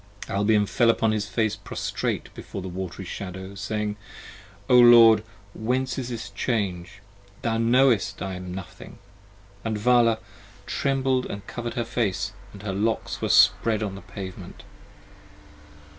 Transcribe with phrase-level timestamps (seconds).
[0.27, 3.97] Albion fell upon his face prostrate before the wat'ry Shadow, Saying:
[4.67, 7.01] O Lord whence is this change?
[7.43, 8.97] thou knowest I am nothing!
[9.63, 10.17] And Vala
[10.65, 14.65] trembled & cover'd her face;& her locks were spread on the pavemen t.